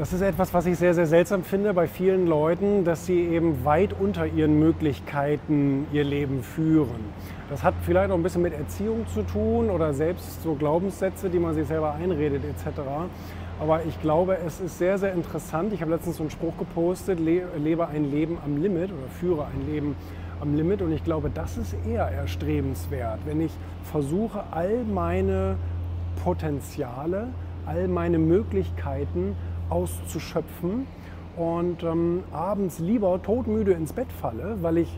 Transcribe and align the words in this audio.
Das 0.00 0.14
ist 0.14 0.22
etwas, 0.22 0.54
was 0.54 0.64
ich 0.64 0.78
sehr, 0.78 0.94
sehr 0.94 1.06
seltsam 1.06 1.44
finde 1.44 1.74
bei 1.74 1.86
vielen 1.86 2.26
Leuten, 2.26 2.86
dass 2.86 3.04
sie 3.04 3.20
eben 3.20 3.66
weit 3.66 3.92
unter 3.92 4.24
ihren 4.26 4.58
Möglichkeiten 4.58 5.86
ihr 5.92 6.04
Leben 6.04 6.42
führen. 6.42 7.04
Das 7.50 7.62
hat 7.62 7.74
vielleicht 7.82 8.10
auch 8.10 8.14
ein 8.14 8.22
bisschen 8.22 8.40
mit 8.40 8.54
Erziehung 8.54 9.06
zu 9.08 9.20
tun 9.20 9.68
oder 9.68 9.92
selbst 9.92 10.42
so 10.42 10.54
Glaubenssätze, 10.54 11.28
die 11.28 11.38
man 11.38 11.54
sich 11.54 11.66
selber 11.66 11.92
einredet 11.92 12.42
etc. 12.46 12.80
Aber 13.60 13.84
ich 13.84 14.00
glaube, 14.00 14.38
es 14.38 14.58
ist 14.58 14.78
sehr, 14.78 14.96
sehr 14.96 15.12
interessant. 15.12 15.74
Ich 15.74 15.82
habe 15.82 15.90
letztens 15.90 16.16
so 16.16 16.22
einen 16.22 16.30
Spruch 16.30 16.56
gepostet, 16.56 17.20
lebe 17.20 17.86
ein 17.86 18.10
Leben 18.10 18.38
am 18.42 18.56
Limit 18.56 18.92
oder 18.92 19.06
führe 19.20 19.48
ein 19.54 19.70
Leben 19.70 19.96
am 20.40 20.56
Limit. 20.56 20.80
Und 20.80 20.92
ich 20.92 21.04
glaube, 21.04 21.28
das 21.28 21.58
ist 21.58 21.76
eher 21.86 22.06
erstrebenswert, 22.06 23.18
wenn 23.26 23.42
ich 23.42 23.52
versuche, 23.82 24.44
all 24.50 24.82
meine 24.82 25.56
Potenziale, 26.24 27.28
all 27.66 27.86
meine 27.86 28.18
Möglichkeiten 28.18 29.36
auszuschöpfen. 29.70 30.86
Und 31.36 31.82
ähm, 31.82 32.24
abends 32.32 32.80
lieber 32.80 33.22
todmüde 33.22 33.72
ins 33.72 33.92
Bett 33.92 34.12
falle, 34.20 34.58
weil 34.60 34.78
ich 34.78 34.88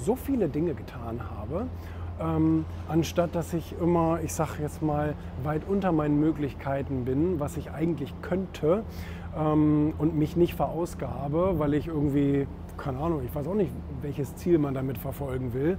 so 0.00 0.14
viele 0.14 0.48
Dinge 0.48 0.74
getan 0.74 1.20
habe, 1.36 1.66
ähm, 2.20 2.64
anstatt 2.88 3.34
dass 3.34 3.52
ich 3.54 3.74
immer, 3.80 4.20
ich 4.22 4.32
sage 4.32 4.62
jetzt 4.62 4.82
mal, 4.82 5.14
weit 5.42 5.62
unter 5.68 5.92
meinen 5.92 6.18
Möglichkeiten 6.20 7.04
bin, 7.04 7.40
was 7.40 7.56
ich 7.56 7.70
eigentlich 7.70 8.14
könnte 8.22 8.82
ähm, 9.36 9.94
und 9.98 10.16
mich 10.16 10.36
nicht 10.36 10.54
verausgabe, 10.54 11.58
weil 11.58 11.74
ich 11.74 11.86
irgendwie 11.86 12.46
keine 12.78 12.98
Ahnung, 12.98 13.22
ich 13.24 13.34
weiß 13.34 13.46
auch 13.48 13.54
nicht, 13.54 13.72
welches 14.00 14.34
Ziel 14.36 14.58
man 14.58 14.72
damit 14.72 14.96
verfolgen 14.96 15.52
will. 15.52 15.72
Äh, 15.72 15.76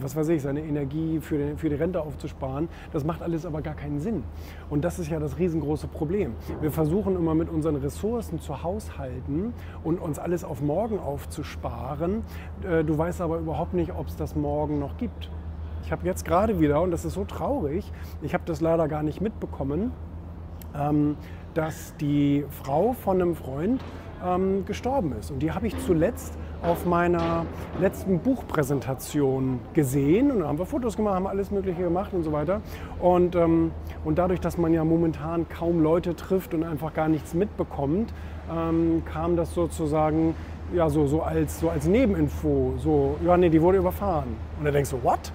was 0.00 0.16
weiß 0.16 0.28
ich, 0.30 0.40
seine 0.40 0.62
Energie 0.62 1.20
für 1.20 1.36
die, 1.36 1.56
für 1.56 1.68
die 1.68 1.74
Rente 1.74 2.00
aufzusparen. 2.00 2.68
Das 2.92 3.04
macht 3.04 3.22
alles 3.22 3.44
aber 3.44 3.60
gar 3.60 3.74
keinen 3.74 3.98
Sinn. 3.98 4.22
Und 4.70 4.84
das 4.84 4.98
ist 4.98 5.10
ja 5.10 5.18
das 5.18 5.38
riesengroße 5.38 5.88
Problem. 5.88 6.32
Wir 6.60 6.70
versuchen 6.70 7.16
immer 7.16 7.34
mit 7.34 7.50
unseren 7.50 7.76
Ressourcen 7.76 8.40
zu 8.40 8.62
haushalten 8.62 9.52
und 9.84 10.00
uns 10.00 10.18
alles 10.18 10.44
auf 10.44 10.62
morgen 10.62 10.98
aufzusparen. 10.98 12.22
Äh, 12.62 12.84
du 12.84 12.96
weißt 12.96 13.20
aber 13.20 13.38
überhaupt 13.38 13.74
nicht, 13.74 13.92
ob 13.92 14.06
es 14.06 14.16
das 14.16 14.36
morgen 14.36 14.78
noch 14.78 14.96
gibt. 14.96 15.30
Ich 15.84 15.92
habe 15.92 16.06
jetzt 16.06 16.24
gerade 16.24 16.60
wieder, 16.60 16.82
und 16.82 16.90
das 16.90 17.04
ist 17.04 17.14
so 17.14 17.24
traurig, 17.24 17.90
ich 18.22 18.34
habe 18.34 18.44
das 18.46 18.60
leider 18.60 18.88
gar 18.88 19.02
nicht 19.02 19.20
mitbekommen, 19.20 19.92
ähm, 20.76 21.16
dass 21.54 21.94
die 21.96 22.44
Frau 22.50 22.92
von 22.92 23.20
einem 23.20 23.34
Freund 23.34 23.82
ähm, 24.24 24.64
gestorben 24.64 25.12
ist. 25.18 25.30
Und 25.30 25.40
die 25.40 25.52
habe 25.52 25.66
ich 25.66 25.78
zuletzt 25.78 26.36
auf 26.62 26.86
meiner 26.86 27.46
letzten 27.80 28.18
Buchpräsentation 28.18 29.60
gesehen. 29.74 30.30
Und 30.30 30.40
da 30.40 30.48
haben 30.48 30.58
wir 30.58 30.66
Fotos 30.66 30.96
gemacht, 30.96 31.14
haben 31.14 31.26
alles 31.26 31.50
Mögliche 31.50 31.82
gemacht 31.82 32.12
und 32.12 32.22
so 32.22 32.32
weiter. 32.32 32.60
Und, 33.00 33.36
ähm, 33.36 33.70
und 34.04 34.18
dadurch, 34.18 34.40
dass 34.40 34.58
man 34.58 34.72
ja 34.72 34.84
momentan 34.84 35.48
kaum 35.48 35.82
Leute 35.82 36.16
trifft 36.16 36.54
und 36.54 36.64
einfach 36.64 36.94
gar 36.94 37.08
nichts 37.08 37.34
mitbekommt, 37.34 38.12
ähm, 38.52 39.02
kam 39.04 39.36
das 39.36 39.54
sozusagen 39.54 40.34
ja, 40.74 40.90
so, 40.90 41.06
so, 41.06 41.22
als, 41.22 41.60
so 41.60 41.70
als 41.70 41.86
Nebeninfo. 41.86 42.74
So, 42.78 43.16
ja, 43.24 43.36
nee, 43.36 43.48
die 43.48 43.62
wurde 43.62 43.78
überfahren. 43.78 44.36
Und 44.58 44.64
dann 44.64 44.74
denkst 44.74 44.90
du, 44.90 45.02
what? 45.02 45.32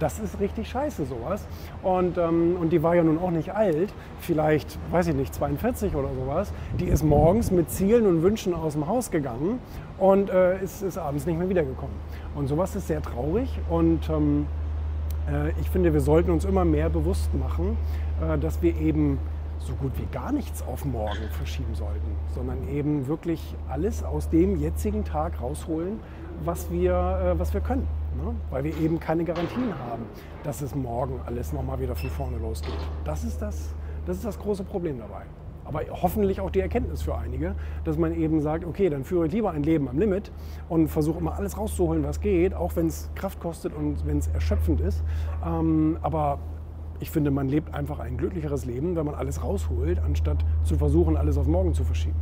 Das 0.00 0.18
ist 0.18 0.40
richtig 0.40 0.68
scheiße, 0.68 1.04
sowas. 1.04 1.46
Und, 1.82 2.16
ähm, 2.16 2.56
und 2.58 2.72
die 2.72 2.82
war 2.82 2.96
ja 2.96 3.04
nun 3.04 3.18
auch 3.18 3.30
nicht 3.30 3.54
alt, 3.54 3.92
vielleicht, 4.18 4.78
weiß 4.90 5.08
ich 5.08 5.14
nicht, 5.14 5.34
42 5.34 5.94
oder 5.94 6.08
sowas. 6.18 6.52
Die 6.80 6.86
ist 6.86 7.04
morgens 7.04 7.50
mit 7.50 7.70
Zielen 7.70 8.06
und 8.06 8.22
Wünschen 8.22 8.54
aus 8.54 8.72
dem 8.72 8.88
Haus 8.88 9.10
gegangen 9.10 9.58
und 9.98 10.30
äh, 10.30 10.60
ist, 10.62 10.82
ist 10.82 10.96
abends 10.96 11.26
nicht 11.26 11.38
mehr 11.38 11.50
wiedergekommen. 11.50 11.94
Und 12.34 12.48
sowas 12.48 12.74
ist 12.74 12.88
sehr 12.88 13.02
traurig 13.02 13.60
und 13.68 14.08
ähm, 14.08 14.46
äh, 15.30 15.50
ich 15.60 15.68
finde, 15.68 15.92
wir 15.92 16.00
sollten 16.00 16.30
uns 16.30 16.46
immer 16.46 16.64
mehr 16.64 16.88
bewusst 16.88 17.34
machen, 17.34 17.76
äh, 18.22 18.38
dass 18.38 18.62
wir 18.62 18.74
eben 18.80 19.18
so 19.58 19.74
gut 19.74 19.92
wie 19.98 20.06
gar 20.10 20.32
nichts 20.32 20.62
auf 20.62 20.86
morgen 20.86 21.28
verschieben 21.32 21.74
sollten, 21.74 22.16
sondern 22.34 22.66
eben 22.68 23.06
wirklich 23.06 23.54
alles 23.68 24.02
aus 24.02 24.30
dem 24.30 24.56
jetzigen 24.58 25.04
Tag 25.04 25.42
rausholen, 25.42 26.00
was 26.42 26.70
wir, 26.70 26.94
äh, 27.34 27.38
was 27.38 27.52
wir 27.52 27.60
können. 27.60 27.86
Ne? 28.16 28.34
Weil 28.50 28.64
wir 28.64 28.76
eben 28.78 28.98
keine 28.98 29.24
Garantien 29.24 29.72
haben, 29.78 30.04
dass 30.42 30.62
es 30.62 30.74
morgen 30.74 31.20
alles 31.26 31.52
nochmal 31.52 31.80
wieder 31.80 31.94
von 31.94 32.10
vorne 32.10 32.38
losgeht. 32.38 32.78
Das 33.04 33.24
ist 33.24 33.40
das, 33.40 33.74
das 34.06 34.16
ist 34.16 34.24
das 34.24 34.38
große 34.38 34.64
Problem 34.64 34.98
dabei. 34.98 35.22
Aber 35.64 35.82
hoffentlich 35.90 36.40
auch 36.40 36.50
die 36.50 36.60
Erkenntnis 36.60 37.02
für 37.02 37.16
einige, 37.16 37.54
dass 37.84 37.96
man 37.96 38.12
eben 38.12 38.40
sagt, 38.40 38.64
okay, 38.64 38.88
dann 38.88 39.04
führe 39.04 39.26
ich 39.26 39.32
lieber 39.32 39.52
ein 39.52 39.62
Leben 39.62 39.88
am 39.88 39.98
Limit 39.98 40.32
und 40.68 40.88
versuche 40.88 41.20
immer 41.20 41.36
alles 41.36 41.56
rauszuholen, 41.56 42.02
was 42.02 42.20
geht, 42.20 42.54
auch 42.54 42.74
wenn 42.74 42.88
es 42.88 43.08
Kraft 43.14 43.38
kostet 43.38 43.72
und 43.74 44.04
wenn 44.04 44.18
es 44.18 44.26
erschöpfend 44.26 44.80
ist. 44.80 45.04
Ähm, 45.46 45.96
aber 46.02 46.40
ich 46.98 47.10
finde, 47.10 47.30
man 47.30 47.48
lebt 47.48 47.72
einfach 47.72 48.00
ein 48.00 48.16
glücklicheres 48.16 48.64
Leben, 48.64 48.96
wenn 48.96 49.06
man 49.06 49.14
alles 49.14 49.44
rausholt, 49.44 50.00
anstatt 50.00 50.44
zu 50.64 50.76
versuchen, 50.76 51.16
alles 51.16 51.38
auf 51.38 51.46
morgen 51.46 51.72
zu 51.72 51.84
verschieben. 51.84 52.16